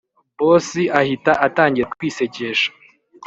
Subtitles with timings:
[0.37, 0.69] boss
[0.99, 2.69] ahita atangira kwisekesha